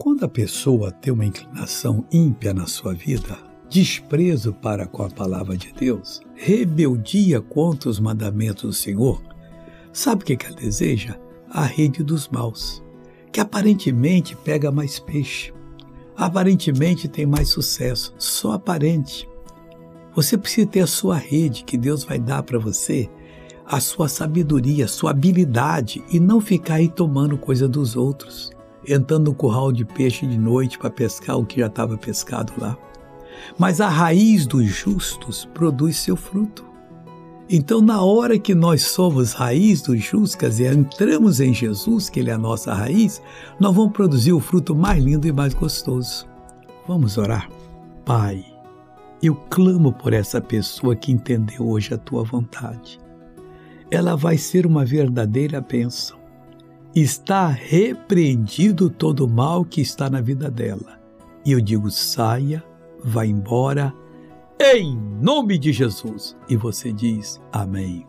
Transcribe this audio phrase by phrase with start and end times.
[0.00, 3.36] Quando a pessoa tem uma inclinação ímpia na sua vida,
[3.68, 9.20] desprezo para com a palavra de Deus, rebeldia contra os mandamentos do Senhor,
[9.92, 11.18] sabe o que ela deseja?
[11.50, 12.80] A rede dos maus,
[13.32, 15.52] que aparentemente pega mais peixe,
[16.16, 19.28] aparentemente tem mais sucesso, só aparente.
[20.14, 23.10] Você precisa ter a sua rede que Deus vai dar para você,
[23.66, 28.56] a sua sabedoria, a sua habilidade e não ficar aí tomando coisa dos outros
[28.88, 32.76] entrando no curral de peixe de noite para pescar o que já estava pescado lá.
[33.58, 36.64] Mas a raiz dos justos produz seu fruto.
[37.50, 42.20] Então, na hora que nós somos raiz dos justos, quer dizer, entramos em Jesus, que
[42.20, 43.22] Ele é a nossa raiz,
[43.58, 46.26] nós vamos produzir o fruto mais lindo e mais gostoso.
[46.86, 47.48] Vamos orar?
[48.04, 48.44] Pai,
[49.22, 53.00] eu clamo por essa pessoa que entendeu hoje a tua vontade.
[53.90, 56.18] Ela vai ser uma verdadeira bênção
[56.94, 60.98] está repreendido todo o mal que está na vida dela.
[61.44, 62.64] E eu digo: saia,
[63.04, 63.92] vá embora,
[64.60, 66.36] em nome de Jesus.
[66.48, 68.08] E você diz: Amém.